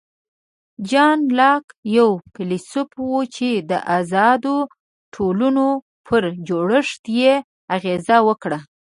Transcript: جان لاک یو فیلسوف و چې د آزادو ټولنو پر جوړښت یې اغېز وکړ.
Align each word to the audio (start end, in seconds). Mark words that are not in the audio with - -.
جان 0.89 1.19
لاک 1.39 1.65
یو 1.95 2.09
فیلسوف 2.33 2.89
و 3.07 3.11
چې 3.35 3.49
د 3.69 3.71
آزادو 3.97 4.57
ټولنو 5.13 5.67
پر 6.07 6.23
جوړښت 6.47 7.03
یې 7.19 7.33
اغېز 7.75 8.07
وکړ. 8.27 8.51